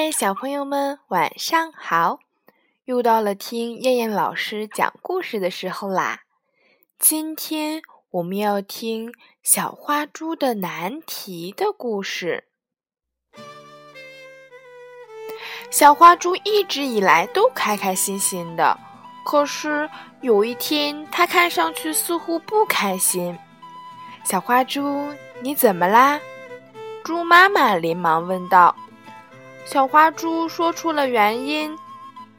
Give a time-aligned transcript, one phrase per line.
[0.00, 2.20] 嗨，小朋友们，晚上好！
[2.84, 6.20] 又到了听燕燕老师讲故事的时候啦。
[7.00, 12.44] 今天我们要听小花猪的难题的故事。
[15.68, 18.78] 小花猪一直以来都开开心心的，
[19.24, 19.90] 可是
[20.20, 23.36] 有一天，它看上去似乎不开心。
[24.24, 26.20] 小花猪，你怎么啦？
[27.02, 28.72] 猪妈妈连忙问道。
[29.70, 31.76] 小花猪说出了原因，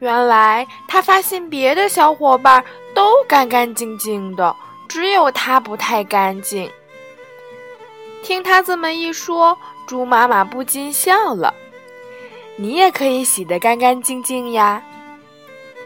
[0.00, 4.52] 原来它发现别的小伙伴都干干净净的，
[4.88, 6.68] 只有它不太干净。
[8.24, 9.56] 听它这么一说，
[9.86, 11.54] 猪妈妈不禁笑了
[12.58, 14.82] ：“你也可以洗得干干净净呀。”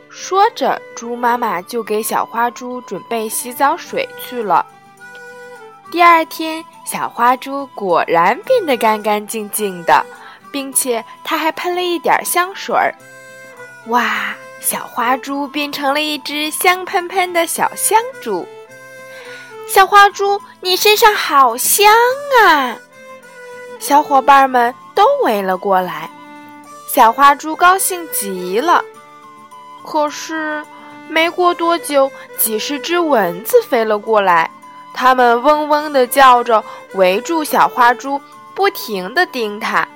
[0.08, 4.64] 说着，猪妈妈就给小花猪准备洗澡水去了。
[5.92, 10.02] 第二天，小花猪果然变得干干净净的。
[10.54, 12.94] 并且它还喷了一点香水儿，
[13.88, 14.32] 哇！
[14.60, 18.46] 小花猪变成了一只香喷喷的小香猪。
[19.68, 21.92] 小花猪，你身上好香
[22.40, 22.78] 啊！
[23.80, 26.08] 小伙伴们都围了过来，
[26.86, 28.80] 小花猪高兴极了。
[29.84, 30.64] 可是
[31.08, 34.48] 没过多久，几十只蚊子飞了过来，
[34.94, 38.20] 它们嗡嗡地叫着，围住小花猪，
[38.54, 39.86] 不停地叮它。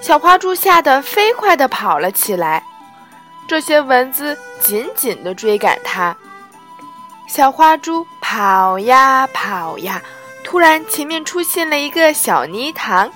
[0.00, 2.64] 小花猪吓得飞快地跑了起来，
[3.46, 6.16] 这些蚊子紧紧地追赶它。
[7.28, 10.02] 小花猪跑呀跑呀，
[10.42, 13.10] 突然前面出现了一个小泥塘，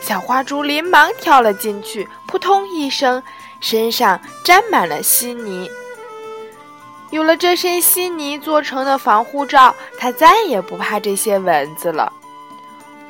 [0.00, 3.22] 小花猪连忙跳了进去，扑通一声，
[3.60, 5.70] 身上沾满了稀泥。
[7.10, 12.10] 有了这身稀泥做成的防护罩，它再也不怕这些蚊子了。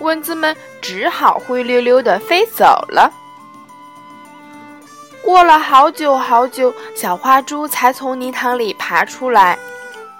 [0.02, 3.10] 蚊子们只好灰溜溜地飞走了。
[5.22, 9.58] 过了好久好久，小花猪才从泥塘里爬出来。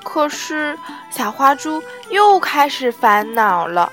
[0.04, 0.78] 可是，
[1.10, 3.92] 小花猪又开始烦恼了。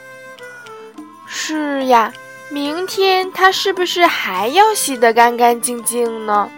[1.25, 2.11] 是呀，
[2.49, 6.49] 明天它是不是还要洗得干干净净呢？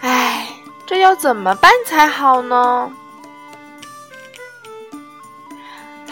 [0.00, 0.48] 唉，
[0.86, 2.90] 这要怎么办才好呢？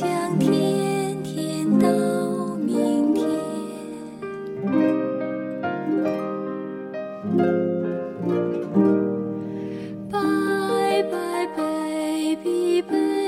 [0.00, 1.86] 想天天到
[2.56, 3.28] 明天。
[10.10, 13.19] 拜拜贝比贝